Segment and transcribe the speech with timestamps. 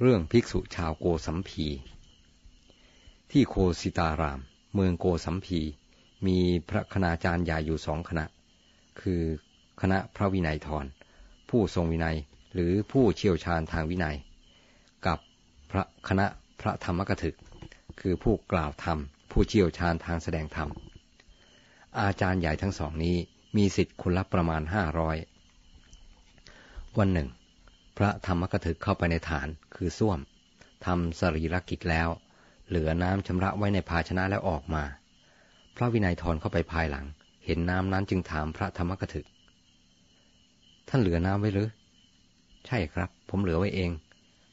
[0.00, 1.66] เรื่องภิกษุชาวโกสัมพี
[3.30, 4.40] ที่โคสิตาราม
[4.74, 5.60] เมืองโกสัมพี
[6.26, 8.24] มีพระคณาจารย์ใหญ่อยู่สองคณะ
[9.00, 9.22] คือ
[9.80, 10.86] คณะพระวินัยทร
[11.50, 12.16] ผู้ทรงวินัย
[12.54, 14.16] หรือผู้เชี่ยวชาญทางวินัย
[15.06, 15.18] กับ
[15.70, 16.26] พระคณะ
[16.60, 17.36] พระธรรมกถึก
[18.00, 18.98] คือผู้กล่าวธรรม
[19.30, 20.68] ผู้เชี่ยวชาญทางแสดงธรรม
[22.00, 23.16] อาจารย์ใหญ่ทั้งสองนี้
[23.56, 25.16] มีสิทธิ์คนละประมาณห้าร้อย
[26.98, 27.28] วันหนึ่ง
[27.96, 30.18] พระธรรมกถึกเข้าไปในฐานคือส้วม
[30.86, 32.08] ทำสรีรกิจแล้ว
[32.68, 34.84] เหลือน้ำชำระไว้ในภาชนะแล้วออกมา
[35.76, 37.06] พระวินัยทรเข้าไปภายหลัง
[37.44, 39.26] เห็นน้ำนั้นจึงถามพระธรรมกถึก
[40.88, 41.68] ท่านเหลือน้ำไว้หรือ
[42.66, 43.90] ใช่ครับ ผมเหลือไว้เอง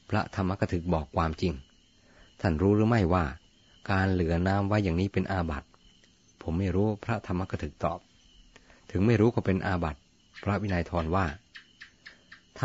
[0.09, 1.53] พระธรรมกถึกบอกความจริง
[2.41, 3.25] ท่านรู้หรือไม่ว่า
[3.91, 5.67] การเหลือน้ำไว้อย่างนี้เป็นอาบัติ
[6.41, 7.99] ผมไม่รู้พระธรรมกถึกตอบ
[8.91, 9.99] ถึงไม่รู้ก็เป็นอาบัติ
[10.43, 11.25] พระวินัยทรว่า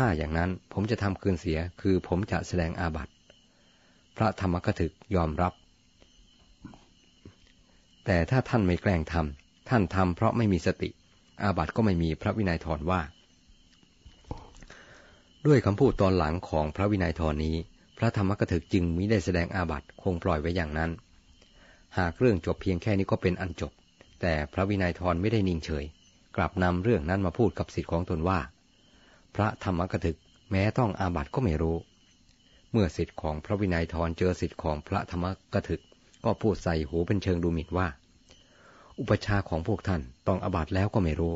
[0.01, 3.13] ถ้าอย่างนั้นผมจะทำคืนเสียคือผมจะแสดงอาบัติ
[4.17, 5.53] พระธรรมกถึกยอมรับ
[8.05, 10.89] แต่ถ้าท่านไม่แกล้งทำท่านทำเพราะไม่มีสติ
[11.43, 13.01] อาบัติก็ไม่มีพระวินัยทรว่า
[15.47, 17.55] ด้วยคำพูดตอนหลังของพระวินัยทรนี้
[17.97, 20.91] พระธรรมกถึกจึงมิได้แสดงอาบัติคงปล่อยไว้อย่างนั้น
[21.97, 23.71] หากเรื่องจบเพียงแค่นี้ก็เป็นอันจบ
[24.21, 25.85] แต่พระวินัยทรไม่ได้นิ่งเฉย
[26.35, 28.39] กลับนำเรื่องนั้นมาพูดกับสิทธิของตนว่า
[29.37, 30.17] พระธรรมกถึก
[30.51, 31.77] แม้ต้องอาบัติก็ไม่รู้
[32.71, 35.81] เมื่อสิทธิ์ของพระวินัยทรเจอสิทธิ์ของพระธรรมกถึก
[36.25, 37.87] ก็พูดใส่หูเป็นเชิงดูหมิ่นว่า
[38.99, 41.35] อุปชาของพวกท่านต้องอาบัติแล้วก็ไม่รู้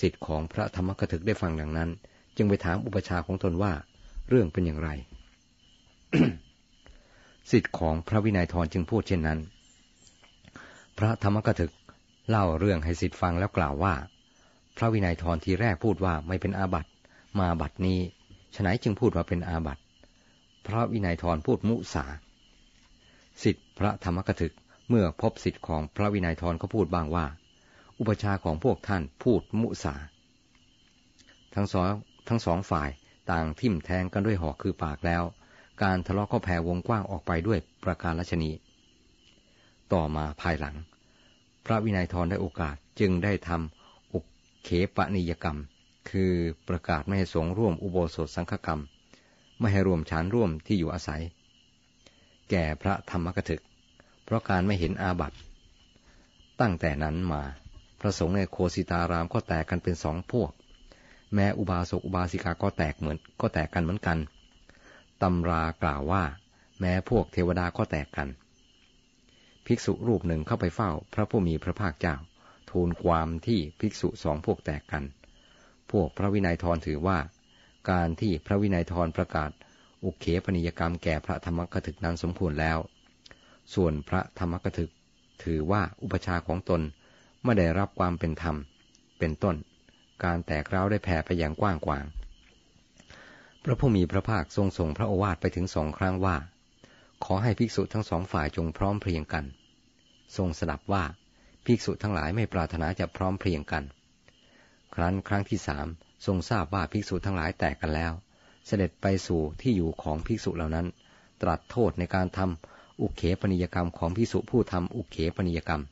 [0.00, 1.90] สิทธิ์ของพระธรรมกถึกได้ฟังดังนั้น
[2.36, 3.72] จึงไปถามอุปชาของตนว่า
[4.28, 4.90] เรื่องเป็นอย่างไร
[7.50, 9.38] สิทธิ์ของพระวินัยทรจึงพูดเช่นนั้น
[10.98, 11.72] พระธรรมกถึก
[12.28, 13.94] เล่าเรื่องให้สิทธิ์ฟังแล้วกล่าวว่า
[14.76, 16.90] พระวินัยทรทีแรกพูดว่าไม่เป็นอาบัติ
[17.38, 17.98] มาบัตินี้
[18.54, 19.82] ฉนัยจึงพูดว่าเป็นอาบัติ
[20.66, 22.04] พระวินัยทรพูดมุสา
[23.42, 24.54] สิทธิพระธรรมกถึก
[24.88, 27.26] เมื่อพบสิทธิของพระวินัยทรก็พูดบ้างว่า
[27.98, 29.94] อุปชาของพวกท่านพูดมุสา
[31.54, 31.90] ทั้งสอง
[32.28, 32.90] ทั้งสองฝ่าย
[33.30, 35.22] ต่างทิ่มแทงกันด้วยหอกคือปากแล้ว
[35.82, 38.50] การทะเลาะก็แผ่วงกว้างออกไปด้วยประการลชนี
[39.92, 40.76] ต่อมาภายหลัง
[41.66, 43.81] พระวินัยทรได้โอกาสจึงได้ทำ
[44.64, 45.58] เขปนิยกรรม
[46.10, 46.32] คือ
[46.68, 48.80] ประกาศไม่ให้สงร่วมอุโบสถสังฆกรรม
[49.58, 51.22] ไม่ให้รวมฌานร่วมที่อยู่อาศัย
[52.50, 53.62] แก่พระธรรมกถึก
[54.24, 55.36] เพราะการไม่เห็นอาบัติ
[56.60, 57.42] ตั้งแต่นั้นมา
[58.00, 60.50] พระสงฆ์ในโคสิตารามก็แตกกันเป็นสองพวก
[61.34, 64.18] แม้อุบาสกอุบาสิกาก็แตกเหมือนก็แตกกันเหมือนกัน
[65.22, 66.22] ตำรากล่าวว่า
[66.80, 68.28] แม้พวกเทวดาก็แตกกัน
[69.66, 72.14] ภิกษุรูปหนึ่งเข้าไปเฝ้าพระผู้มีพระภาคเจ้า
[72.72, 75.04] ทูลความที่ภิกษุสองพวกแตกกัน
[75.90, 77.18] พวกพระวินัยทรถือว่า
[77.90, 79.50] การที่พระวินัยทรประกาศ
[80.04, 82.78] อุเขปนิยกรรมแก่พระธรรมกถึกนั้นสมควรแล้ว
[83.74, 84.90] ส่วนพระธรรมกถึก
[85.44, 86.80] ถือว่าอุปชาของตน
[87.44, 88.56] ไม่ได้รับความเป็นธรรม
[89.18, 89.56] เป็นต้น
[90.24, 92.04] การแตกร้าวได้แผ่ไปอย่างกว้างกวาง
[93.64, 96.36] พระผู้มีพระภาคทรงส่งพระโอวาทไปถึงสองครั้งว่า
[97.24, 99.44] ขอให้ภิกษุทั้งสองฝ่ายจงพร้อมเพรียงกัน
[100.36, 101.04] ทรงสดับว่า
[101.66, 103.84] ภิกษุทั้งหลายไม่ปรารถนาจะพร้อมเพรียงกัน
[104.94, 105.86] ครั้นครั้งที่สาม
[106.26, 108.12] ทรงทราบว่าภิกษุทั้งหลายแตกกันแล้ว
[108.66, 110.86] เสด็จไปสู่ที่อยู่ของภิกษุเหล่านั้น
[111.42, 115.82] ตรัสโทษในการทำอุเขปนิยกรรมของภิกษุผู้ทำอุเขปนิยกรรม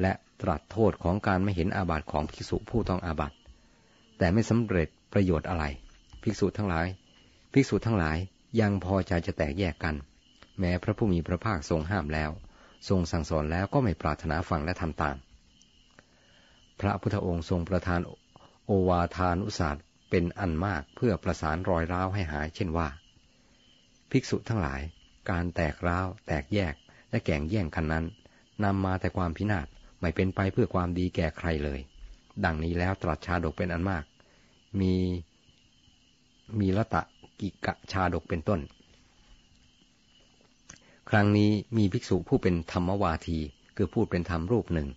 [0.00, 3.36] และตรัสโทษของการไม่เห็นอาบัติของภิกษุผู้ต้องอาบัติ
[4.18, 5.64] แต่ไม่สำเร็จประโยชน์อะไร
[6.22, 6.86] ภิกษุทั้งหลาย
[7.52, 8.16] ภิกษุทั้งหลาย
[8.60, 9.94] ยังพอใจจะแตกแยกกัน
[10.58, 12.30] แม้พระผู้มีพระภาคทรงห้ามแล้ว
[12.88, 15.16] ทรงสั่งสอนแล้วก็ไม่ปรารถนาฟังและทำตาม
[16.80, 18.00] พระพุทธองค์ทรงประทาน
[18.66, 22.88] โอวาทานุศาสตร์เป็นอันมากเพื่อประสานรอยร้าวให้หาย เช่นว่า
[24.10, 24.80] ภิกษุทั้งหลาย
[25.30, 26.74] การแตกร้าว แตกแยก
[27.10, 28.04] และแก่งแย่งกันนั้น
[28.64, 29.66] นำมาแต่ความพินาศ
[30.00, 31.80] ไม่เป็นไปเพื่อความดีแก่ใครเลย
[32.44, 34.04] ดังนี้แล้วตรัสชาดกเป็นอันมาก
[34.80, 34.94] มี
[36.58, 37.02] มีละตะ
[37.40, 38.60] กิกะชาดกเป็นต้น
[41.14, 43.38] รั้งนี้มีภิกษุผู้เป็นธรรมวาที
[43.76, 44.88] คือพูดเป็นธรรมรูปหนึ่ง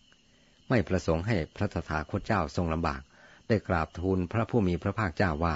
[0.70, 3.02] ไม่ประสงค์ให้พระตถาคตเจ้าทรงลำบาก
[3.48, 5.56] ได้กราบทูลพระผู้มีพระภาคเจ้าว่า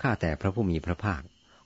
[0.00, 1.22] ข้าแต่พระผู้มีพระภาค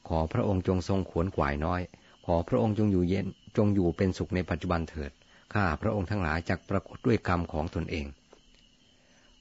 [0.09, 1.81] ขอพระองค์จงทรงขวนขวายน้อย
[2.27, 3.27] ขอพระองค์จงอยู่เย็น
[3.57, 5.11] จงอยู่เป็นสุขในปัจจุบันเถิด
[5.55, 8.07] ข้าพระองค์ทั้งหลายจักปรากฏด้วยกรรมของตนเอง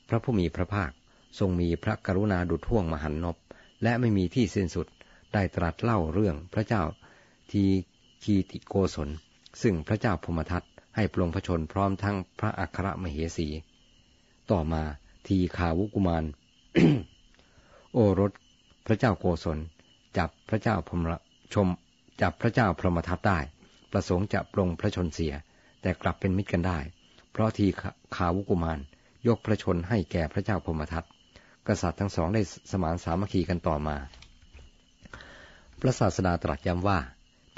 [0.10, 0.92] พระผู้มีพระภาค
[1.40, 3.38] ทรงมีพระกรุณาดุจท่วงมหันนบ
[3.84, 4.88] และไม่มีที่สิ้นสุด
[5.34, 6.84] ได้ตรัสเล่าเรื่องพระเจ้า
[7.52, 7.64] ที
[8.24, 9.10] คีติโกศล
[9.62, 10.64] ซึ่งพระเจ้าพมทัต
[10.96, 13.48] ให้ปลงพระชนพร้อมทั้งพระอัครมเหสี
[14.52, 14.84] ต่อมา
[15.28, 16.24] ทีขาวุกุมาร
[17.94, 18.32] โอรส
[18.86, 19.58] พระเจ้าโกศล
[20.18, 21.04] จับพระเจ้าพรหม
[21.54, 21.68] ชม
[22.22, 23.40] จับพระเจ้าพรหมทัตได้
[23.92, 25.34] ประสงค์จะปรงพระชนเสีย
[25.82, 26.80] แต่กลับเป็นมิตรกันได้
[27.32, 27.66] เพราะที
[28.16, 28.80] ขาวุกุมาร
[29.28, 31.06] ยกพระชนให้แก่พระเจ้าพรหมทัต
[31.68, 32.42] กษัตริย์ทั้งสองได้
[32.72, 33.96] สมานสามัคคีกันต่อมา
[35.80, 37.00] พระศาสดาตรัสย้ำว่า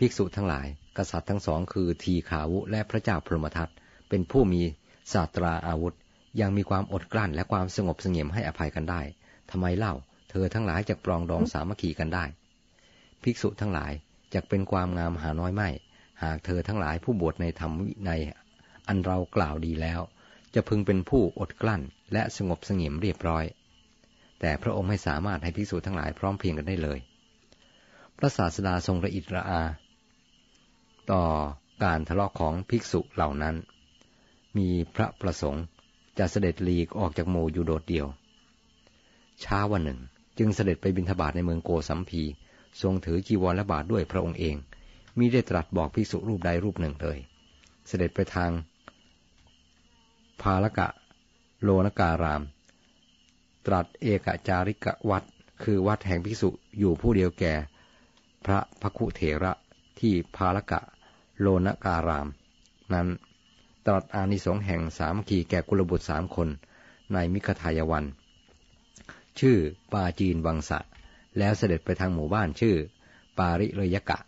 [0.04, 0.68] ภิกษุทั้งหลาย
[0.98, 3.70] กษัตริย์ทั้งสองคือทีขาวุและพระเจ้าพรหมทัต
[4.10, 4.62] เป็นผู้มี
[5.14, 5.96] ศาสตราอาวุธ
[6.42, 9.02] ยังมีความอดกลั้นและความสงบเสงี่ยมให้อภัยกันได้
[9.52, 9.94] ทำไมเล่า
[10.30, 12.26] เธอทั้งหลายจะปรองดองสามัคคีกันได้
[13.24, 13.92] ภิกษุทั้งหลาย
[14.34, 15.70] จะเป็นความงามหาน้อยไม่
[16.24, 18.22] หากเธอทั้งหลายผู้บวชในธรรมวินัย
[18.88, 20.00] อันเรากล่าวดีแล้ว
[20.56, 21.82] จะพึงเป็นผู้อดกลั้น
[22.14, 23.46] และสงบเสงี่ยมเรียบร้อย
[24.40, 27.00] แต่พระองค์ไม่สามารถให้ภิกษุทั้งหลายพร้อมเพียงกันได้เลย
[28.18, 29.62] พระศาสดาทรงระอิดระอา
[31.14, 31.26] ต่อ
[31.84, 33.56] การทะเลาะของภิกษุเหล่านั้น
[34.58, 35.64] มีพระประสงค์
[36.18, 38.08] จะเสด็จลีกออกจากหมู่อยู่โดดเดี่ยว
[39.44, 40.00] ช้าวันหนึ่ง
[40.38, 42.24] จึงเสด็จไปบิณฑบาตในเมืองโกสัมพี
[42.82, 44.56] ทรงถือจีวรและบาทด้วยพระองค์เอง
[45.18, 47.18] มิได้ตรัสบอกภิกษุรูปใดรูปหนึ่งเลย
[47.88, 48.52] เสด็จไปทาง
[50.42, 50.88] ภาลกะ
[51.62, 52.42] โลนการาม
[53.66, 55.24] ตรัสเอกจาริกวัด
[55.64, 56.50] คือวัดแห่งภิกษุ
[56.80, 57.54] อยู่ผู้เดียวแก่
[58.46, 59.54] พระพคุเถระ
[60.00, 60.80] ที่ภาลกะ
[61.42, 62.28] โลนการาม
[62.94, 63.08] นั้น
[63.86, 66.50] ตรัสอานิสงส์แห่งสามขีแก่กุลบุตรสามคน
[67.14, 68.06] ในมิขทายวัน
[69.40, 69.58] ชื่อ
[69.94, 70.80] ปาจีนวังสะ
[71.38, 72.76] แล้วเสด็จไปทางหมู่บ้านชื่อ
[73.38, 74.20] ปาริเรยกะ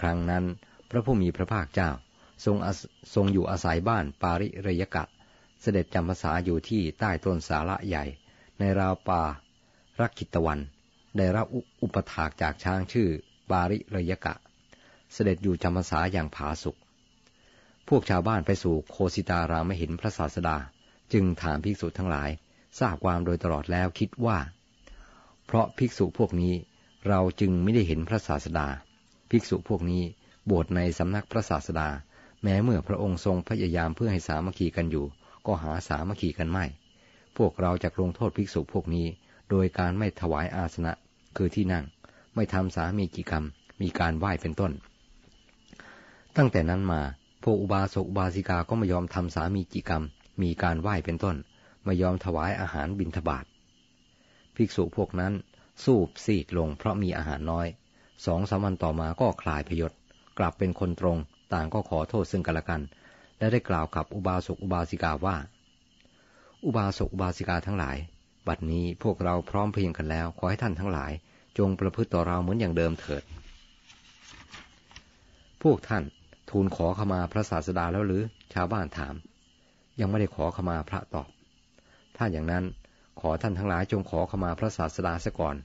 [0.00, 0.44] ครั้งนั้น
[0.90, 1.90] พระผู้มีพระภาคเจ้า
[2.44, 2.56] ทรง
[3.14, 5.04] ทรงอยู่อาศัยบ้านปาริเรยกะ
[5.60, 8.04] เสด็จจำพรรษาอยู่ที่ใต้ต้นสาระใหญ่
[8.58, 9.22] ในราวป่า
[10.00, 10.60] รักขิตวัน
[11.16, 11.46] ได้รับ
[11.82, 13.08] อุปถากจากช้างชื่อ
[13.50, 14.34] ปาริเรยกะ
[15.14, 16.76] เสด็จอยู่จำพรรษาอย่างผาสุก
[17.88, 20.56] พวกชาวบ้านไปสู่โคสิตารามไม่เห็นพระศาสดา
[21.12, 22.30] จึงถามภิกษุทั้งหลาย
[22.78, 24.38] ทราบความโดยตลอดแล้วคิดว่า
[25.46, 26.54] เพราะภิกษุพวกนี้
[27.08, 28.66] เราจึงไม่ได้เห็นพระศาสดา
[29.30, 30.02] ภิกษุพวกนี้
[30.50, 31.88] บวชในสำนักพระศาสดา
[32.42, 35.06] แม้เมื่อพระองค์ทรงพยายามเพื่อให้สามัคคีกันอยู่
[35.46, 36.64] ก็หาสามัคคีกันไม่
[37.36, 39.06] พวกเราจะลงโทษภิกษุพวกนี้
[39.50, 40.92] โดยการไม่ถวายอาสนะ
[41.36, 41.84] คือที่นั่ง
[42.34, 43.44] ไม่ทำสามีกิกรรม
[43.80, 44.72] มีการไหว้เป็นต้น
[46.36, 47.00] ตั้งแต่นั้นมา
[47.42, 50.04] พวกอุบาสกอุบาสิกาก็ไม่ยอมทำสามีกิกรรม
[50.42, 51.36] มีการไหว้เป็นต้น
[51.84, 53.44] ไม่ยอมถวายอาหารบิณฑบาต
[54.56, 55.32] ภิกษุพวกนั้น
[55.84, 57.66] สู้ซีดลงเพราะมีอาหารน้อย
[58.26, 59.92] สองสามวันต่อมาก็คลายพยศ
[60.38, 61.18] กลับเป็นคนตรง
[61.52, 62.82] ต่างก็ขอโทษซึ่งกันและกัน
[63.38, 65.36] และได้กล่าวกับอุบาสกอุบาสิกาว่า
[66.64, 67.96] อุบาสกอุบาสิกาทั้งหลาย
[68.48, 71.12] บัดนี้พวกเราพร้อมเพียงกันแล้ว ขอให้ท่านทั้งหลาย
[71.58, 73.22] จงประพฤติต่อเราเหมือนอย่างเดิมเถิด
[75.62, 76.04] พวกท่าน
[76.50, 78.22] ทูลขอขมาพระศาสดาแล้วหรือ
[78.54, 79.14] ชาวบ้านถาม
[80.00, 81.28] ยังไม่ได้ขอขมาพระตอบ
[82.16, 82.64] ถ้าอย่างนั้น
[83.20, 85.56] ขอท่านทั้งหลายจงขอขมาพระศาสดาเสียก่อน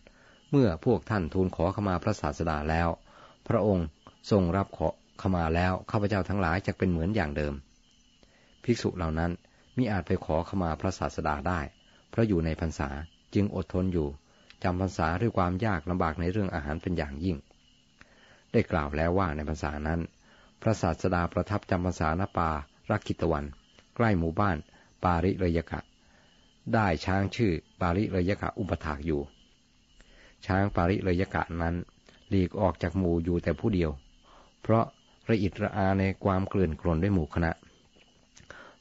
[0.52, 2.90] เมื่อพวกท่านทูลขอขมาพระศาสดาแล้ว
[3.48, 3.88] พระองค์
[4.32, 4.88] ทรงรับขอ
[5.22, 7.54] ขมาแล้วข้าพเจ้าทั้งหลายจะเป็นเหมือนอย่างเดิม
[8.64, 9.32] ภิกษุเหล่านั้น
[9.78, 11.60] มิอาจไปขอขมาพระศาสดาได้
[12.10, 12.90] เพราะอยู่ในพรรษา
[13.34, 14.08] จึงอดทนอยู่
[14.64, 17.38] จำพรรษาด้วยความยากลำบากในเรื่องอาหารเป็นอย่างยิ่ง
[18.52, 20.00] ได้กล่าวแล้วว่าในพรรษานั้น
[20.62, 22.50] พระศาสดาประทับจำพรรษาณป่า
[22.92, 23.46] รักขิตวัน
[23.96, 24.58] ใกล้หมู่บ้าน
[25.04, 25.80] ปาริเรยกะ
[26.74, 27.52] ได้ช้างชื่อ
[27.82, 29.22] ปาริเรยกะอุปถากอยู่
[30.46, 31.76] ช้างปาริเรยกะนั้น
[32.30, 33.92] หลีกออกจากหมู่อยู่แต่ผู้เดียว
[34.62, 34.86] เพราะ
[35.30, 37.52] ระอิดระอาในความเกลื่อนกลนด้วยหมู่คณะ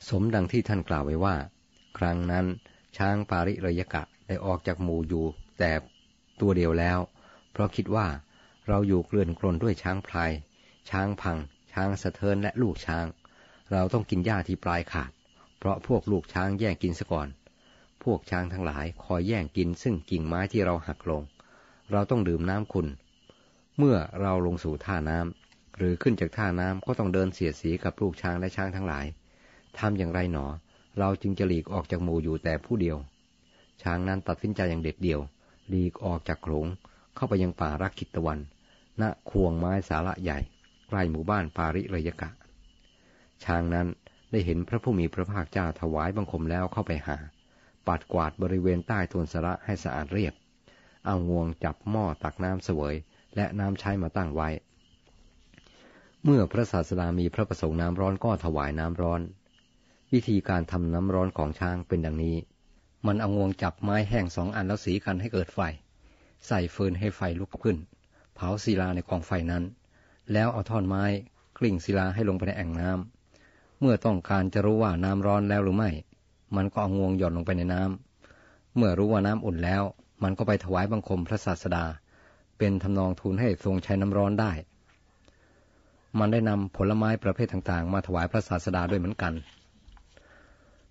[0.09, 1.37] สมดังที่ท่านกล่าวไว้ว่า
[1.99, 2.47] ครั้งนั้น
[2.97, 5.25] ช้างปาริเรยกะได้ออกจากหมู่อยู่
[5.59, 5.73] แต่
[6.41, 6.99] ตัวเดียวแล้ว
[7.53, 8.07] เพราะคิดว่า
[8.69, 10.31] เราอยู่เกลื่อนกลนด้วยช้างพลาย
[10.91, 11.39] ช้างพัง
[11.79, 13.07] ช้างสะเทินและลูกช้าง
[13.73, 15.11] เราต้องกินหญ้าที่ปลายขาด
[15.59, 17.29] เพราะพวกลูกช้างแย่งกินซะก่อน
[18.05, 21.23] พวกช้างทั้งหลายคอยแย่งกินซึ่งกิ่งไม้ที่เราหักลง
[21.93, 22.87] เราต้องดื่มน้ำคุณ
[23.79, 29.07] เมื่อเราลงสู่ท่าน้ำหรือขึ้นจากท่าน้ำก็ต้องเดินเสียดสีกับลูกช้างและช้างทั้งหลาย
[29.79, 30.47] ทำอย่างไรหนอ
[30.99, 32.97] เราจึงจะหลีกออกจากหมู่อยู่แต่ผู้เดียว
[33.83, 35.21] ช้างนั้นตัดสินใจอย่างเด็ดเดี่ยว
[35.69, 36.67] หลีกออกจากโขลง
[37.15, 38.39] เข้าไปยังป่ารักขิตตะวัน
[39.01, 40.41] ณควงไม้สาระใหญ่
[40.89, 42.31] ใกล้หมู่บ้านปาริระยกะ
[43.45, 43.87] ช้างนั้น
[44.31, 47.17] ได้เห็นพระผู้มีพระภาคเจ้าถวายบังคมแล้วเข้าไปหา
[47.87, 50.35] ปัดกวาดบริเวณใต้ทุนสระให้สะอาดเรียบ
[51.07, 52.95] เอางวงจับหม้อตักน้ำเสวย
[53.37, 54.49] และน้ำใช้มาตั้งไว้
[56.25, 59.21] เมื่อพระศาสดามีพระประสงค์น้ำร้อนก็ถวายน้ำร้อน
[60.13, 62.37] วิธีการทำน้ำร้อนของช้างเป็นดังนี้
[63.07, 65.61] มันเอางวงจับไม้แห้งสองอันแล้วสีกันให้เกิดไฟ
[66.47, 67.77] ใส่ฟืนให้ไฟลุกขึ้น
[68.35, 69.65] เผาศิลาในกองไฟนั้น
[70.33, 71.05] แล้วเอาท่อนไม้
[71.59, 75.91] กลิ่งศิลาให้ลงไปในแอ่งน้ำเมื่อต้องการจะรู้ว่าน้ำร้อนแล้วหรือไม่
[76.57, 79.83] มันก็เอางวงหย่อนลงไปในน้ำเมื่อรู้ว่าน้ำอุ่นแล้ว
[80.23, 81.85] มันก็ไปถวายบังคมพระศาสดา
[82.59, 84.53] เป็นทำนองทูลให้ทรงใช้น้ำร้อนได้
[86.19, 89.35] มันได้นำผลไม้ประเภทต่างๆ มาถวายพระศาสดาด้วยเหมือนกัน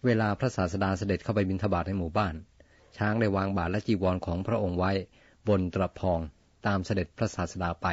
[0.05, 2.35] เวลาพระศาสดาเสด็จเข้าไปบิณฑบาตในหมู่บ้าน
[2.97, 4.91] ช้างได้วางบาตรและจีวรของพระองค์ไว้
[5.47, 6.19] บนตรพอง
[6.65, 7.87] ตามเสด็จพระศาสดาไป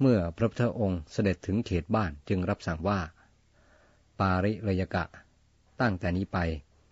[0.00, 3.00] เมื่อพระพุทธองค์เสด็จถึงเขตบ้านจึงรับสั่งว่า
[4.18, 5.04] ปาริระยกะ
[5.80, 6.38] ตั้งแต่นี้ไป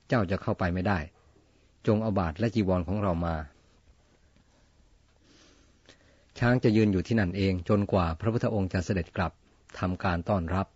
[0.09, 0.99] เจ้าจะเข้าไปไม่ได้
[1.87, 3.37] จงเอาบาตรและจีวรของเรามา
[6.39, 9.33] ช้างจะยืนอยู่ที่นั่นเองจนกว่าพระพุทธองค์จะเสด็จกลับ
[9.79, 10.67] ทำการต้อนรับ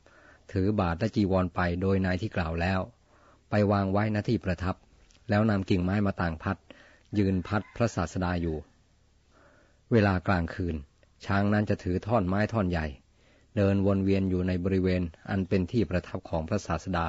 [0.52, 2.80] ถือบาตรและจีวรไปโดยนายที่กล่าวแล้ว
[3.50, 4.76] ไปวางไว้หน้าที่ประทับ
[5.28, 6.56] แล้วนำกิ่งไม้มาต่างพัด
[7.18, 8.56] ยืนพัดพระศาสดาอยู่
[9.92, 10.76] เวลากลางคืน
[11.26, 12.86] ช้างนั้นจะถือท่อนไม้ท่อนใหญ่
[13.56, 17.06] เดินวนเวียนอยู่ในบริเวณอันเป็นที่ประทับของพระศาสดา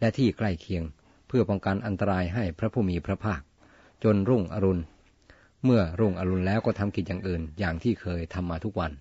[0.00, 0.84] และที่ใกล้เคียง
[1.28, 3.40] เพื่อป้องกันอันตรายให้พระผู้มีพระภาค
[4.04, 4.82] จนรุ่งอรุณ
[5.64, 8.92] เมื่อรุ่งอรุณแล้วก็ทำกิจอย่างอื่นอย่างที่เคยทำมาทุกวัน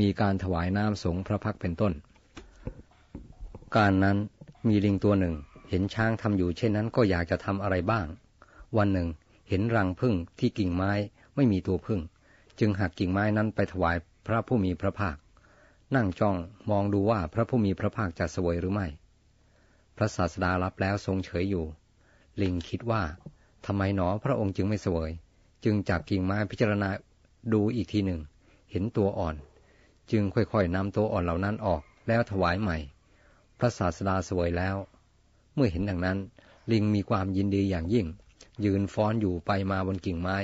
[0.00, 1.92] มีการถวายน้ำสงพระพักเป็นต้น
[3.76, 4.18] การนั้น
[4.68, 5.34] มีลิงตัวหนึ่ง
[5.68, 8.06] เห็นช้างทำอยู่เช่นนั้นก็อยากจะทำอะไรบ้าง
[8.76, 9.08] วันหนึ่ง
[9.48, 10.92] เห็นรังพึ่งที่กิ่งไม้
[11.34, 12.00] ไม่มีตัวพึ่ง
[12.60, 15.16] จึงหักกิ่งไม้นั้นไปถวายพระผู้มีพระภาค
[15.94, 16.36] นั่งจ้อง
[16.70, 18.86] มองดูว่าพระผู้มีพระภาคจะสวยหรือไม่
[19.96, 21.64] พระศาสดารับแล้วทรงเฉยอยู่
[22.42, 23.02] ลิงคิดว่า
[23.66, 25.10] ทำไมหนอพระองค์จึงไม่สวย
[25.64, 26.90] จึงจับกิ่งไม้พิจารณา
[27.52, 28.20] ดูอีกทีหนึ่ง
[28.70, 29.34] เห็นตัวอ่อน
[30.10, 32.78] จึงค่อยๆนำตัวอ่อนเหล่านั้นออกแล้วถวายใหม่
[33.58, 34.76] พระศาสดาสวยแล้ว
[35.54, 36.18] เมื่อเห็นดังนั้น
[36.72, 38.06] ลิงมีความยินดีอย่างยิ่ง
[38.64, 40.36] ยืนฟ้อนอยู่ไปมาบนกิ่งไม้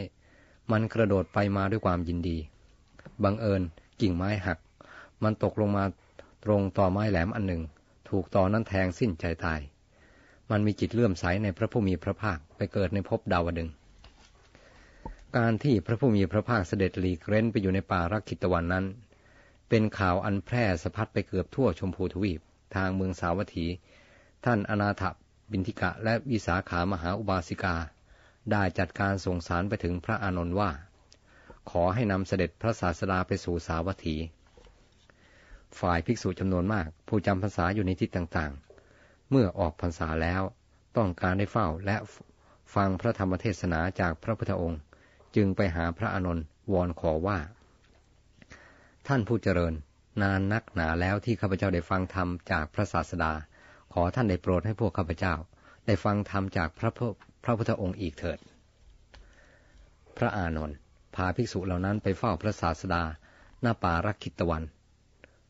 [0.72, 2.38] มันกระโดดไปมาด้วยความยินดี
[3.24, 3.62] บังเอิญ
[4.00, 4.58] กิ่งไม้หัก
[5.22, 5.84] มันตกลงมา
[6.44, 7.62] ตรงต่อไม้แหลมอันหนึ่ง
[8.08, 9.60] ถูกต่อนั้นแทงสิ้นใจตาย
[10.50, 13.68] มันมีจิตเลื่อมใสในพระผู้มีพระภาคไปเกิดในภพดาวดึง
[15.36, 18.84] การที่พระผู้มีพระภาคเสด็จหลีกเร้นไปอยู่ในป่ารักขิตวันนั้น
[19.68, 22.40] เป็นข่าวอันแพร่สะพัดไปเกือบทั่วชมพูทวีป
[22.76, 23.66] ทางเมืองสาวัตถี
[24.44, 25.02] ท่านอนาถ
[25.50, 27.76] บินทิกะและวิสาขามหาอุบาสิกา
[28.52, 30.70] ได้จัดการส่งสารไปถึงพระอานนท์ว่า
[31.70, 34.16] ขอให้นำเสด็จพระศาสดาไปสู่สาวัตถี
[35.80, 40.42] ฝ่ายภิกษุจำนวนมาก ผู้จำพรรษาอยู่ในทิศต่างๆ เมื่อออกพรรษาแล้ว
[40.96, 41.96] ต้องการได้เฝ้าและ
[42.74, 44.80] ฟังพระธรรมเทศนาจากพระพุทธองค์
[45.36, 47.38] จึงไปหาพระอานนท์วอนขอว่า
[49.06, 49.74] ท่านผู้เจริญ
[50.22, 53.32] นานนักหนาแล้วที่ข้าพเจ้าได้ฟังธรรมจากพระศาสดา
[53.92, 55.34] ขอท่านได้โปรดให้พวกข้าพเจ้า
[55.86, 57.00] ได้ฟังธรรมจากพระพ
[57.48, 58.38] ระพุทธองค์อีกเถิด
[60.16, 60.76] พระอานนท์
[61.14, 63.02] พาภิกษุเหล่านั้นไปเฝ้าพระศาสดา
[63.60, 64.62] หน้าป่ารักขิตวัน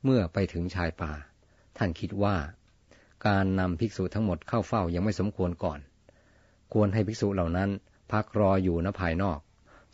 [0.04, 1.12] เมื่อไปถึงชายป่า
[1.76, 2.36] ท่านคิดว่า
[3.26, 5.78] การนำภิกษุทั้งหมดเข้าเฝ้ายังไม่สมควรก่อน
[6.72, 7.70] ควรให้ภิกษุเหล่านั้น
[8.12, 9.38] พักรออยู่ณภายนอก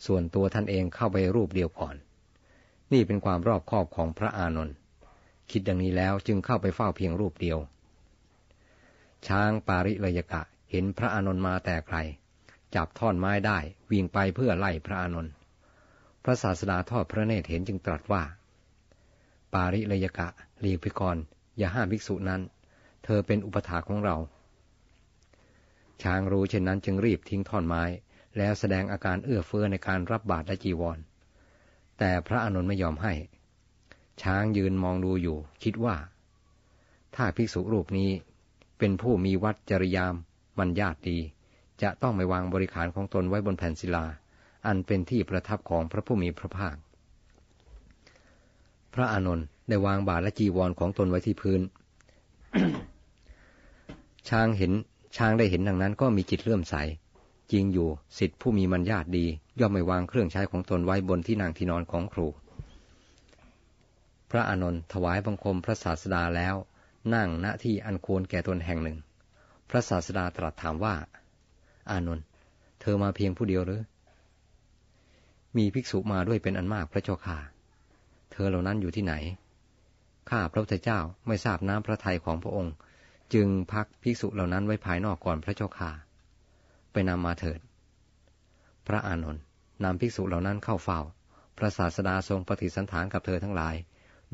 [0.05, 1.95] ส่วนตัวท่านเองเข้าไปรูปเดียวก่อน
[2.93, 4.75] นี่เป็นความรอบคอบของพระอานนท์
[5.51, 7.57] คิดดังนี้แล้วจึงเข้าไปเฝ้าเพียงรูปเดียว
[9.27, 10.43] ช้างปาริเลยกะ
[10.75, 11.97] ห็นพระอานนท์มาแต่ไกล
[12.75, 13.57] จับท่อนไม้ได้
[13.91, 15.33] วิ่งไปเพื่อไล่พระอานนท์
[16.23, 18.23] พระศาสดาทอดพระเนตรเห็นจึงตรัสว่า
[19.53, 20.27] ปาริเลยกะ
[20.61, 21.17] หลีกพิกร
[21.57, 22.41] อย่าห้ามภิกษุนั้น
[23.03, 24.17] เธอเป็นอุปถาของเรา
[26.01, 27.83] ช้างรู้เช่นนั้นจึงรีบทิ้งท่อนไม้
[28.37, 30.97] แล้วแสดงอาการเอื้อเฟื้อในการรับบาตรและจีวร
[31.99, 33.13] แต่พระอานนท์ไม่ยอมให้
[34.21, 35.95] ช้างยืนมองดูอยู่ คิดว่า
[37.15, 38.09] ถ้าภิกษุรูปนี้
[38.77, 40.15] เป็นผู้มีวัดจริยาม
[40.57, 41.17] มันญาติดี
[41.81, 44.05] จะต้องไม่วางบริขารของตนไว้บนแผ่นศิลา
[44.67, 46.75] อันเป็นที่ประทับของพระผู้มีพระภาค
[48.93, 51.61] พระอานนท์ได้วางบาทและจีวรของตนไว้ที่พื้น
[54.29, 54.71] ช้างเห็น
[55.17, 56.75] ช้างได้เห็นดังนั้นก็มีจิตเลื่อมใส
[57.51, 59.25] จริงอยู่สิทธิผู้มีมันญาติดี
[59.59, 62.27] ย่อมไม่วางเครื่องใช้ของตนไว้บนที่นางที่นอนของครู
[64.31, 66.55] พระอานนท์ถวายบังคมพระศาสดาแล้ว
[67.13, 68.97] นั่งณที่อันควรแก่ตนแห่งหนึ่ง
[69.75, 70.95] ระศาสดาตรัสถามว่า
[71.89, 72.25] อานนท์
[72.81, 73.81] เธอมาเพียงผู้เดียวหรือ
[75.57, 77.37] มีภิกษุมาด้วยเป็นอันมากพระเจ้าค่ะ
[78.31, 79.13] เธอเหล่านั้นอยู่ที่ไหน
[80.29, 82.73] ข้าพระพุทธเจ้าไม่ทราบน้ำพระทัยของพระองค์
[83.33, 85.91] จึงพักภิกษุเหล่านั้นไว้ภายนอกก่อนพระเจ้าค่ะ
[86.91, 87.59] ไปนำมาเถิด
[88.87, 89.41] พระอานนท์
[89.83, 90.99] นำภิกษุเหล่านั้นเข้าเฝ้า
[91.57, 93.75] พระศาสดาทรงปฏิสันถานกับเธอทั้งหลาย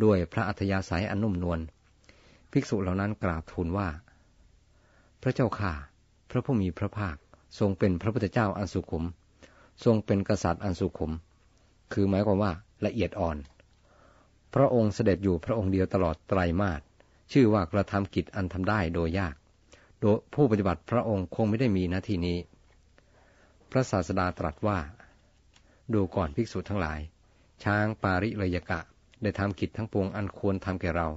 [0.04, 1.60] ด้วยพระอัธยาศัยอันนุ่มนวล
[2.52, 3.88] ภิกษุเหล่านั้นกราบทูลว่า
[5.22, 5.74] พระเจ้าข่า
[6.32, 7.16] พระผู้มีพระภาค
[7.60, 9.06] ทรงเป็นพระพุทธเจ้าอันสุขุม
[9.84, 11.12] ทรงเป็นกษัตริย์อันสุขุม
[11.94, 12.51] คือหมายความว่า
[12.86, 13.38] ละเอียดอ่อน
[14.54, 16.82] พระองค์เสด็จอยู่พระองค์เดียวตลอดไตรมาส
[17.32, 19.36] ชื่อว่ากระทำกิจอันทำได้โดยยาก
[20.00, 22.38] โดยผู้ปฏิบัติพระองค์คงไม่ได้มีหน้าที่นี้
[23.72, 24.78] พระศาสดาตรัสว่า
[25.94, 27.00] ดูก่อนภิกษุทั้งหลาย
[27.63, 28.80] ช้างปาริเลยกะ
[29.22, 31.08] ได้ทำกิจทั้งปวงอันควรทำแก่เรา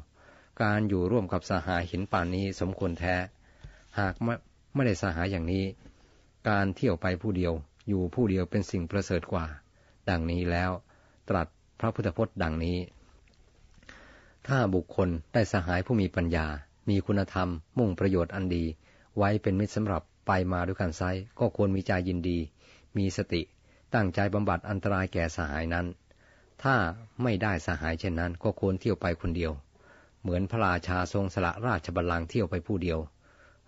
[0.62, 3.14] การอยู่ร่วมกับสหายหินป่านนี้สมควรแท้
[3.98, 4.14] หาก
[4.74, 5.64] ไม่ได้สหายอย่างนี้
[6.48, 7.52] การเที่ยวไปผู้เดียว
[7.88, 9.46] อยู่ผู้เดียวเป็นสิ่งประเสริฐกว่า
[10.10, 10.70] ดังนี้แล้ว
[11.28, 11.46] ตรัส
[11.80, 12.78] พระพุทธพจน์ดังนี้
[14.48, 16.46] ถ้าบุคคลได้สหายผู้มีปัญญา
[16.88, 17.48] มีคุณธรรม
[17.78, 18.64] มุ่งประโยชน์อันดี
[19.18, 21.02] ไว้เป็นมิตรสำหรับไปมาด้วยกันไซ
[21.38, 22.38] ก็ควรมีใจยินดี
[22.96, 23.42] มีสติ
[23.94, 25.86] ตั้งใจบำบัดอันตรายแก่สหายนั้น
[26.62, 26.76] ถ้า
[27.22, 29.52] ไม่ได้สหายเช่นนั้น ก็ควรเที่ยวไปคนเดียว
[30.22, 32.98] เหมือนพระราชาทรงสละราชบัลลังก์เที่ยวไปผู้เดียว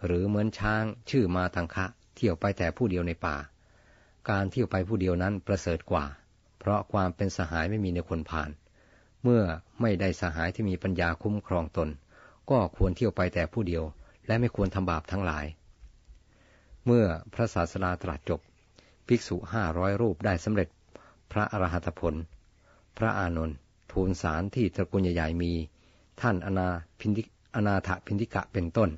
[0.04, 1.86] หรือเหมือนช้างชื่อมาทังคะ
[2.16, 3.36] เที่ยวไปแต่ผู้เดียวในป่า
[4.30, 6.04] การเที่ยวไปผู้เดียวนั้นประเสริฐกว่า
[6.58, 8.50] เพราะความเป็นสหายไม่มีในคนผ่าน
[9.22, 9.42] เมื่อ
[9.80, 11.88] ไม่ได้สหายที่มีปัญญาคุ้มครองตน
[12.50, 13.84] ก็ควรเที่ยวไปแต่ผู้เดียว
[14.26, 15.44] และไม่ควรทำบาปทั้งหลาย
[16.86, 18.40] เมื่อพระศาสดาตรัสจบ
[19.06, 20.68] ภิกษุห้าร้อยรูปได้สำเร็จ
[21.32, 22.14] พระอรหัตผล
[22.98, 23.56] พระอานนท์
[23.92, 25.52] ทูลสารที่ตระกูลใหญ่ๆมี
[26.20, 26.68] ท่านอนา
[27.00, 27.22] พินิ
[27.54, 28.90] อนาถพินิกะเป็นต้น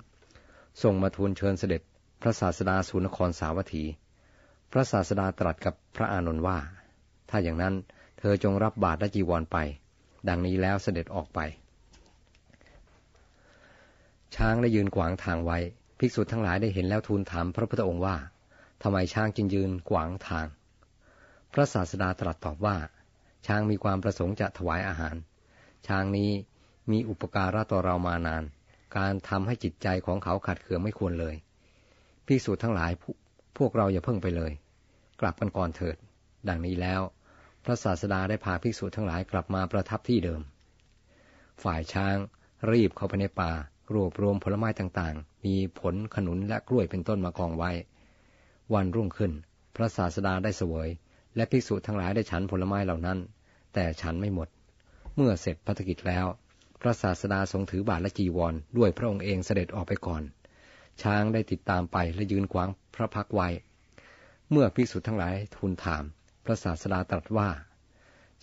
[0.83, 1.83] ส่งมาทูลเชิญเสด็จ
[2.23, 3.85] พระศาสดาสุนครสาวัตถี
[4.73, 6.59] พระศาสดาตรัสกับพระอานนท์ว่า
[7.31, 7.75] ถ้าอย่างนั้น
[8.19, 9.57] เธอจงรับบาตรและจีวรไป
[10.29, 11.39] ดังนี้แล้วเสด็จออกไป
[14.37, 15.59] ช้างได้ยืนขวางทางไว้
[15.99, 18.17] ภิกษุทั้งหลายได้เห็นแล้วทูลถามพระพุทธองค์ว่า
[18.83, 20.47] ทำไมช้างจึงยืนขวางทาง
[21.53, 22.77] พระศาสดาตรัสตอบว่า
[23.47, 25.17] ช้างมีความประสงค์จะถวายอาหาร
[25.87, 26.31] ช้างนี้
[26.91, 28.45] มีอุปการะต่อเรามานาน
[28.97, 31.35] การทำให้จิตใจของเขาขัดเคืองไม่ควรเลย
[32.27, 32.91] ภิกษุทั้งหลาย
[33.59, 34.53] พวกเราอย่าเพิ่งไปเลย
[35.21, 35.97] กลับกันก่อนเถิด
[36.49, 37.01] ดังนี้แล้ว
[37.65, 40.41] พระศาสดาได้พาภิกษุทั้งหลายกลับมาประทับที่เดิม
[41.63, 42.17] ฝ่ายช้าง
[42.71, 43.53] รีบเข้าไปในป่า
[43.95, 47.71] รวบรวมผลไม้ต่างๆ มีผลขนุนและกล้วยเป็นต้นมากองไว้
[48.75, 49.33] วันรุ่งขึ้น
[49.77, 50.89] พระศาสดาได้เสวย
[51.37, 53.19] และภิกษุทั้งหลายได้ฉันผลไม้เหล่านั้น
[53.75, 54.49] แต่ฉันไม่หมด
[55.15, 56.27] เมื่อเสร็จภารกิจแล้ว
[56.81, 60.23] พระศาสดาทรงถือบาทและจีวร ด้วยพระองค์เองเสด็จออกไปก่อน
[61.03, 63.49] ช้างได้ติดตามไปและยืนขวางพระพักไว้
[64.51, 66.05] เมื่อภิกษุทั้งหลายทูลถาม
[66.45, 67.49] พระศาสดาตรัสว่า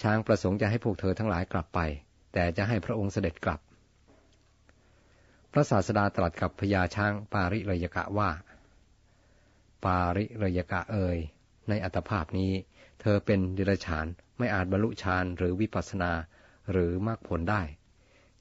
[0.01, 1.79] ช้างประสงค์จะให้พวกเธอทั้งหลายกลับไป
[2.33, 3.60] แต่จะให้พระองค์เสด็จกลับ
[5.51, 8.29] พระศาสดาตรัสกับพญาช้างปาริเรยกะว่า
[9.86, 11.17] ปาริเรยกะเอ่ย
[11.69, 12.51] ในอัตภาพนี้
[13.01, 14.05] เธอเป็นดิรฉาน
[14.38, 16.12] ไม่อาจบรรลุฌานหรือวิปัสสนา
[16.71, 17.62] หรือมรรคผลได้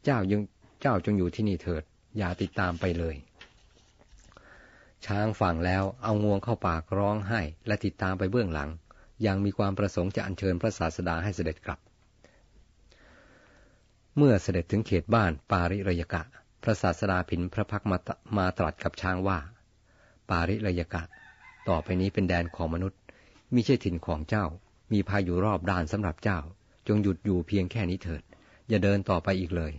[0.05, 0.43] เจ้ายัง
[0.81, 1.83] เจ้าจงอยู่ที่นี่เถิด
[2.19, 3.17] อย่าติดตามไปเลย
[5.07, 8.71] ช้างฟังแล้วเอางวงเข้าปากร้องไห้และติดตามไปเบื้องหลัง
[9.27, 11.79] ยังมีความประสงค์จะอัญเชิญพระศาสดาให้เสด็จกลับ
[14.17, 16.23] เมื่อเสด็จถึงเขตบ้านปาริเรยกะ
[16.63, 17.99] พระศาสดาผินพระพักมา
[18.37, 19.39] มาตรัสกับช้างว่า
[20.31, 21.03] ปาริเลยกะ
[21.69, 23.01] ต่อไปนี้เป็นแดนของมนุษย์
[23.55, 24.47] มิใช่ถิ่นของเจ้า
[24.93, 26.39] มีพายุรอบด้านสำหรับเจ้า
[26.89, 28.23] จงหยุดอยู่เพียงแค่นี้เถิด
[28.69, 29.73] อย่าเดินต่อไปอีกเลย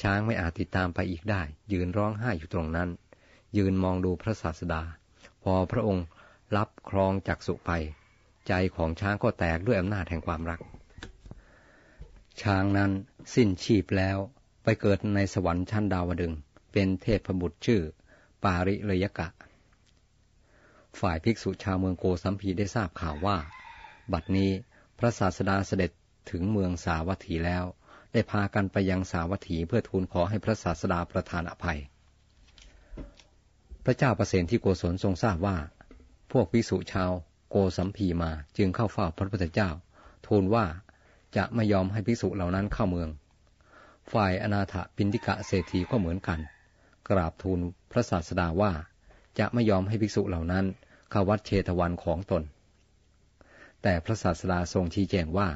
[0.00, 2.88] ช้างไม่อาจติดตามไปอีกได้ ยืนร้องไห้อยู่ตรงนั้น
[3.56, 4.82] ยืนมองดูพระศาสดา
[5.42, 6.06] พอพระองค์
[6.56, 7.70] รับครองจักสุไป
[8.48, 10.60] ใจของช้างก็แตกด้วยอำนาจแห่งความรัก
[12.42, 12.90] ช้างนั้น
[13.34, 14.18] สิ้นชีพแล้ว
[14.64, 16.32] ไปเกิดในสวรรค์ชั้นดาวดึง
[16.72, 17.82] เป็นเทพบุตรชื่อ
[18.44, 19.28] ปาริเลยกะ
[21.00, 23.36] ฝ่ายภิกษุชาวเมืองโกสัมพีได้ทราบข่าวว่า
[24.12, 24.50] บัดนี้
[24.98, 25.90] พระศาสดาเสด็จ
[26.30, 27.64] ถึงเมืองสาวัตถีแล้ว
[28.12, 31.80] ได้พากันไปยังสาวัตถีเพื่อทูลขอให้พระศาสดาประทานอภัย
[33.84, 35.56] พระเจ้าประเสนที่โกศลทรงทราบว่า
[36.32, 37.10] พวกภิกษุชาว
[37.50, 39.70] โกสัมพีมาจึงเข้าเฝ้าพระพุทธเจ้า
[40.26, 40.66] ทูลว่า
[41.36, 43.08] จะไม่ยอมให้ภิกษุเหล่านั้นเข้าเมือง
[44.12, 46.38] ฝ่ายอนาถปินทิกะเศรษฐีก็เหมือนกัน
[47.08, 47.60] กราบทูล
[47.92, 48.72] พระศาสดาว่า
[49.38, 50.64] จะไม่ยอมให้ภิกษุเหล่านั้น
[51.10, 52.42] เข้าวัดเชตวันของตน
[53.82, 55.48] แต่พระศาสดาทรงชี้แจงว่า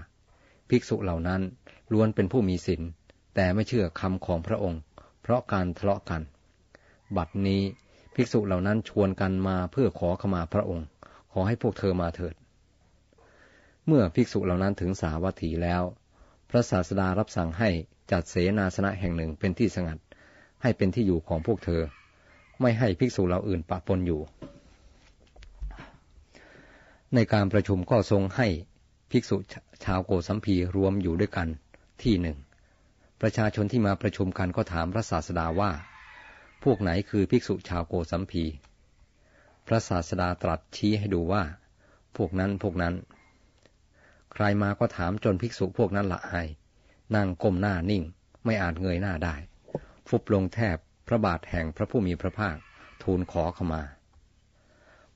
[0.69, 1.43] ภิกษุเหล่านั้น
[1.93, 2.83] ล้วนเป็นผู้มีศีล
[3.35, 4.81] แต่ไม่เชื่อคำของพระองค์
[5.23, 6.23] เพราะการทะเลาะกัน
[7.17, 7.63] บัดนี้
[8.15, 10.87] ภิกษุเหล่านั้นชวนกันมาเพื่อขอขมาพระองค์
[11.33, 12.35] ขอให้พวกเธอมาเถิด
[13.87, 15.83] เมื่อภิกษุเหล่านั้นถึงสาวัตถีแล้ว
[16.51, 17.71] พระศาสดารับสั่งให้
[18.11, 19.99] จัดเสนาสนะแห่งหนึ่งเป็นที่สงัด
[20.63, 21.83] ให้เป็นที่อยู่ของพวกเธอ
[22.61, 24.21] ไม่ให้ภิกษุเราอื่นปะปนอยู่
[27.15, 28.47] ในการประชุมก็ทรงให้
[29.11, 29.37] ภิกษุ
[29.85, 31.49] ชาวโกสัมพีรวมอยู่ด้วยกัน
[32.03, 32.39] ที่หนึ่ง
[33.21, 35.71] ประชาชนที่มาประชุมกันก็ถามพระศาสดาว่า
[36.65, 38.45] พวกไหนคือภิกษุชาวโกสัมพี
[39.67, 41.43] พระศาสดาตรัสชี้ให้ดูว่า
[42.17, 42.95] พวกนั้นพวกนั้น
[44.33, 46.49] ใครมาก็ถามจนภิกษุพวกนั้นละอาย
[47.15, 48.03] นั่งก้มหน้านิ่ง
[48.45, 49.35] ไม่อาจเงยหน้าได้
[50.09, 50.77] ฟุบลงแทบ
[51.09, 52.57] พระบาทแห่งพระผู้มีพระภาค
[53.03, 53.83] ทูลขอเข้ามา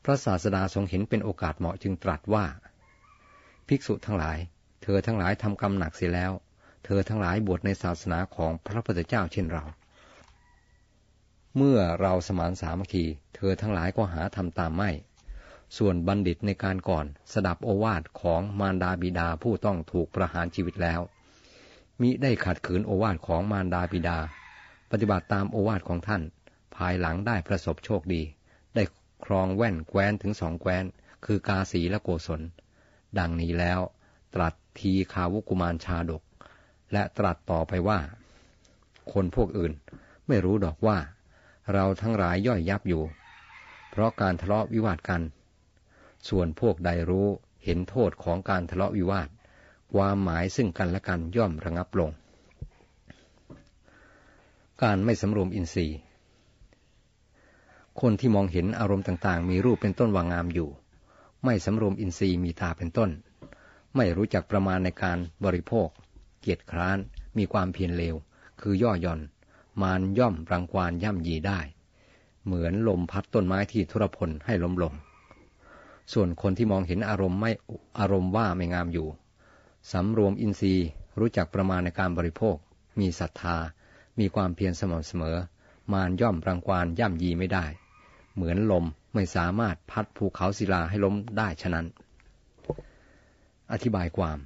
[0.04, 2.44] พระศาสดาทรงเห็นเป็นโอกาสเหมาะจึงตรัสว่า
[3.66, 4.38] ภภิกษุทั้งหลาย
[4.82, 6.32] เธอทั้งหลายทำกรรมหนักเสียแล้ว
[6.84, 9.64] เธอทั้งหลายบวชในศาสนาของพระพุทธเจ้าเช่นเรา
[11.56, 14.90] เมื่อเราสมานสามัคคี เธอทั้งหลายก็หาทำตามไม่
[15.78, 21.00] ส่วนบัณฑิตในการก่อน สดับโอวาทของมารดาบิดาผู้ต้องถูกประหารชีวิตแล้ว
[22.00, 24.18] มิได้ขัดขืนโอวาทของมารดาบิดา
[24.90, 26.22] ปฏิบัติตามโอวาทของท่าน
[26.76, 28.22] ภายหลังได้ประสบโชคดี
[28.74, 28.82] ได้
[29.24, 30.84] ครองแว่นแคว้นถึงสองแคว้น
[31.24, 32.40] คือกาสีและโกศล
[33.18, 33.80] ดังนี้แล้ว
[34.34, 36.22] ตรัสทีคาวุกุมารชาดก
[36.92, 37.98] และตรัสต่อไปว่า
[39.12, 39.72] คนพวกอื่น
[40.29, 40.98] ไม่รู้ดอกว่า
[41.72, 43.03] เราทั้งหลายย่อยยับอยู่
[43.90, 45.22] เพราะการทะเลาะวิวาทกัน
[46.29, 47.29] ส่วนพวกใดรู้
[47.64, 49.29] เห็นโทษของการทะเลาะวิวาท
[49.94, 52.11] ความหมายซึ่งกันและกันย่อมระงับลง
[54.83, 55.98] การไม่สำรวมอินทรีย์
[58.00, 60.68] คนที่มองเห็นอารมณ์ต่างๆ มีรูปเป็นต้นวางงามอยู่
[61.44, 63.11] ไม่สำรวมอินทรีย์มีตาเป็นต้น
[63.96, 65.88] ไม่รู้จักประมาณในการบริโภค
[66.40, 66.98] เกียรติคร้าน
[67.37, 68.16] มีความเพียรเลว
[68.61, 69.20] คือย่อหย่อน
[69.83, 71.61] มานย่อมรังควานย่ำยีได้
[72.44, 74.94] เหมือนลมพัดต้นไม้ที่ทุรพลให้ล้มลง
[76.12, 77.50] ส่วนคนที่มองเห็นอารมณ์ไม่
[77.98, 79.09] อารมณ์ว่าไม่งามอยู่
[79.92, 82.57] สำรวมอินทรีย์รู้จักประมาณในการบริโภค
[83.00, 83.57] มีศรัทธา
[84.18, 85.37] มีความเพียรสม่ำเสมอ
[85.92, 87.64] มานย่อมรังควานย่ำยีไม่ได้
[88.35, 91.87] เหมือนลมไม่สามารถพัดภูเขาศิลาให้ล้มได้ฉะนั้น
[93.72, 94.38] อธิบายความ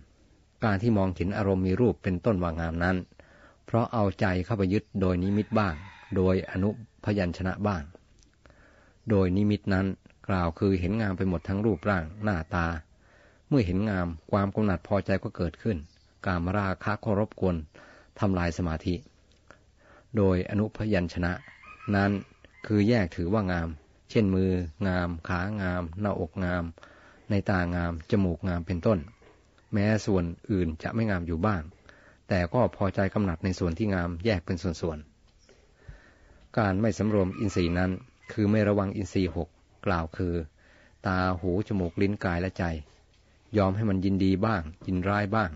[0.65, 2.97] การที่มองเห็นอารมณ์มีรูปเป็นต้นว่างามนั้น
[3.67, 5.75] เพราะเอาใจเข้าไปยึดโดยนิมิตบ้าง
[6.17, 6.71] โดยอนุ
[7.05, 7.83] พยัญชนะบ้าง
[9.11, 9.87] โดยนิมิตนั้น
[10.29, 12.67] กล่าวคือเห็นงามไปหมดทั้งรูปร่างหน้าตา
[13.49, 15.77] เมื่อเห็นงามความกำหนัดพอใจก็เกิดขึ้น
[16.27, 17.57] การมราคะก็รบกวน
[18.19, 18.95] ทำลายสมาธิ
[20.17, 21.33] โดยอนุพยัญชนะ
[21.95, 22.11] นั้น
[22.67, 23.69] คือแยกถือว่างาม
[24.11, 24.51] เช่นมือ
[24.87, 26.65] งาม ขางาม หน้าอกงาม
[27.31, 28.99] ในตางาม จมูกงามเป็นต้น
[29.75, 31.63] แม้ส่วนอื่นจะไม่งามอยู่บ้าง
[32.29, 37.91] แต่ก็พอใจกำหนัดในส่วนที่งามแยกเป็นส่วนๆ การไม่สำรวมอินทรีย์นั้น
[38.33, 39.49] คือไม่ระวังอินทรีย์หก
[39.87, 40.35] กล่าวคือ
[41.07, 42.65] ตาหูจมูกลิ้นกายและใจ
[43.57, 45.51] ยอมให้มันยินดีบ้าง ยินร้ายบ้าง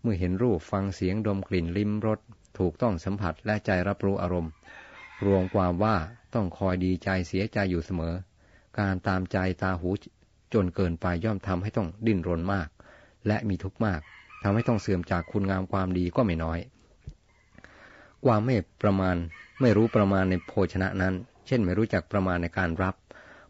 [0.00, 2.18] เมื่อเห็นรูปฟังเสียงดมกลิ่นลิ้มรส
[2.58, 4.52] ถูกต้องสัมผัสและใจรับรู้อารมณ์
[5.26, 5.96] รวมความว่า
[6.34, 8.14] ต้องคอยดีใจเสียใจอยู่เสมอ
[8.78, 9.88] การตามใจตาหู
[10.54, 12.68] จนเกินไปย่อมทำให้ต้องดิ้นรนมาก
[13.26, 14.00] และมีทุกข์มาก
[14.42, 16.58] ทำให้ต้องเสื่อมจากคุณงามความดีก็ไม่น้อย
[18.26, 19.16] ความไม่ประมาณ
[19.60, 21.14] ไม่รู้ประมาณในโภชนะนั้น
[21.46, 22.94] เช่น ไม่รู้จักประมาณในการรับ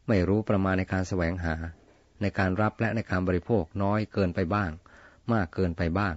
[0.09, 1.55] ไม่รู้ประมาณในการแสวงหา
[2.23, 4.71] ในการรับและในการบริโภคน้อยเกินไปบ้าง
[5.33, 6.15] มากเกินไปบ้าง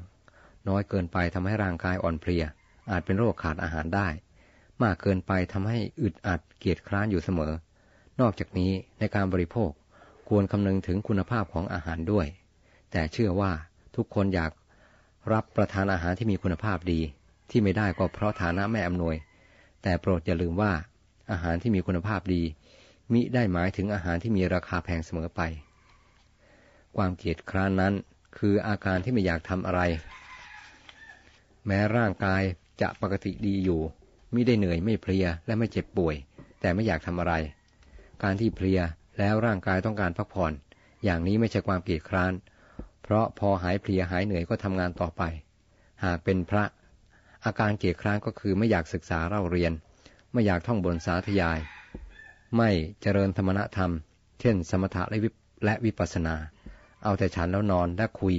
[0.69, 2.43] น้อยเกินไปทำให้ร่างกายอ่อนเพลีย
[2.91, 4.07] อาจเป็นโรคขาดอาหารได้
[4.83, 7.53] มากเกินไปทำให้อึดอัดเกียจคร้านอยู่เสมอ
[8.21, 9.71] นอกจากนี้ในการบริโภค
[10.29, 12.27] ควรคำนึงถึงคุณภาพของอาหารด้วย
[12.97, 13.51] แต่เชื่อว่า
[13.95, 14.51] ทุกคนอยาก
[15.33, 16.99] รับประทานอาหารที่มีคุณภาพดี
[17.49, 19.15] ที่ไม่ได้ก็เพราะฐานะไม่อำนวย
[19.83, 20.71] แต่โปรดอย่าลืมว่า
[21.31, 22.43] อาหารที่มีคุณภาพดี
[23.13, 25.41] มิได้หมายถึงอาหารที่มีราคาแพงเสมอไป
[26.95, 27.93] ความเกียจคร้านนั้น
[28.37, 29.81] คืออาการที่ไม่อยากทำอะไร
[31.65, 32.41] แม้ร่างกาย
[32.81, 33.81] จะปกติดีอยู่
[34.33, 36.15] มิได้เหนื่อยไม่เพลียและไม่เจ็บป่วย
[36.61, 37.33] แต่ไม่อยากทำอะไร
[38.23, 38.79] การที่เพลีย
[39.17, 40.51] แล้วร่างกายต้องการพักผ่อน
[41.03, 42.33] อย่างนี้ไม่ใช่ความเกียจคร้าน
[43.07, 45.21] เพราะพอหายเพลียหายเหนื่อยก็ทำงานต่อไป
[46.03, 46.63] หากเป็นพระ
[47.45, 49.71] อาการเกียจคร้านก็คือไม่อยากศึกษาเล่าเรียน
[50.33, 51.59] ไม่อยากท่องบนสาธยาย
[52.57, 52.69] ไม่
[53.01, 53.91] เจริญธรรมณธรรม
[54.39, 55.03] เช่น สมถะ
[55.65, 56.35] และวิปัสสนา
[57.03, 58.35] เอาแต่ฉันแล้วนอนและคุย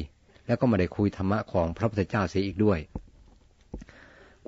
[0.46, 2.79] แล้วก็ไม่ได้คุยธรรมะของพระพุทธเจ้าเสียอีกด้วย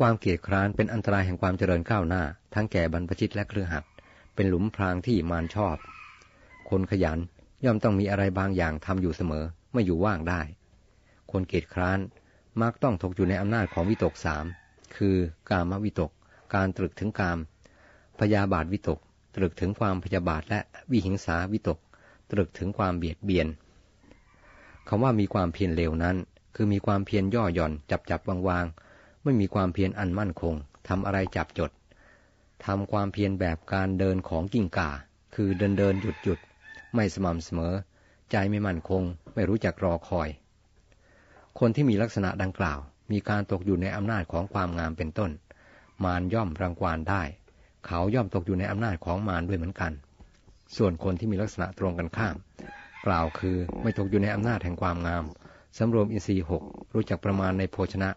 [0.01, 2.23] ความเกียจคร้านเป็นอันตรายแห่งความเจริญก้าวหน้า
[2.55, 3.85] ทั้งแก่บรรพชิตและเครือขัด
[4.35, 5.77] เป็นหลุมพรางที่มารชอบ
[6.71, 7.19] คนขยัน
[7.65, 10.41] ย่อมต้องมีอะไรบางอย่างทำอยู่เสมอ ไม่อยู่ว่างได้
[11.31, 11.99] คนเกียจคร้าน
[12.63, 14.45] มักต้องตกอยู่ในอำนาจของวิตกสาม
[14.97, 15.17] คือ
[15.51, 16.11] กามวิตก
[16.55, 17.39] การตรึกถึงกาม
[18.21, 18.99] พยาบาทวิตก
[19.37, 21.79] ตรึกถึงความพยาบาทและวิหิงสาวิตก
[22.31, 23.47] ตรึกถึงความเบียดเบียน
[24.89, 26.17] คำว่ามีความเพียรเร็วนั้น
[26.55, 28.67] คือมีความเพียรย่อหย่อนจับจับวางวาง
[29.25, 30.55] ไม่มีความเพียรอันมั่นคง
[30.89, 31.71] ทำอะไรจับจด
[32.65, 34.91] ทำความเพียรแบบการเดินของกิ่งก่า
[35.35, 36.39] คือเดินเดินหยุดหยุด
[36.95, 37.75] ไม่สม่ำเสมอ
[38.31, 39.03] ใจไม่มั่นคง
[39.35, 40.29] ไม่รู้จักรอคอย
[41.59, 42.79] คนที่มีลักษณะดังกล่าว
[43.13, 45.31] มีการตกอยู่ในอำนาจของความงามเป็นต้น
[46.05, 47.23] มารย่อมรังควานได้
[47.87, 49.93] เขาย่อมตกอยู่ในอำนาจของมารด้วยเหมือนกัน
[50.77, 52.37] ส่วนคนที่มีลักษณะตรงกันข้าม
[53.07, 55.25] กล่าวคือไม่ตกอยู่ในอำนาจแห่งความงาม
[55.79, 56.63] สำรวมอินทรีย์หก
[56.95, 58.11] รู้จักประมาณในโภชนะ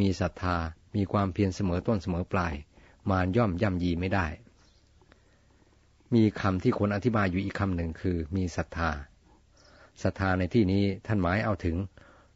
[0.00, 0.56] มีศรัทธา
[0.96, 2.54] มีความเพียรเสมอต้นเสมอปลาย
[3.10, 4.26] มารย่อมย่ำยีไม่ได้
[6.14, 8.90] มีคำที่คนอธิบายอยู่อีกคำหนึ่งคือมีศรัทธา
[10.02, 11.76] ศรัทธาในที่นี้ท่านหมายเอาถึง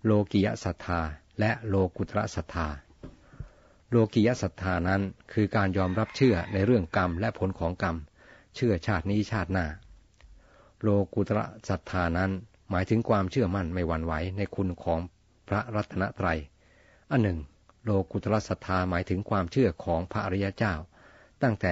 [0.04, 1.00] โลกิยศรัทธา
[1.40, 2.68] และโลกุตระศรัทธา
[3.90, 7.96] โลกิยศรัทธานั้นคือการยอมรับเชื่อในเรื่องกรรมและผลของกรรม
[8.54, 9.66] เชื่อชาตินี้ชาติหน้า
[10.82, 12.30] โลกุตระศรัทธานั้น
[12.70, 15.00] หมายถึงความเชื่อมั่นไม่หวั่นไหวในคุณของ
[15.48, 16.38] พระรัตนตรัย
[17.10, 17.38] อันหนึ่ง
[17.84, 20.74] โลกุตระศรัทธาหมายถึงความเชื่อของพระอริยเจ้า
[21.42, 21.70] ตั้งแต่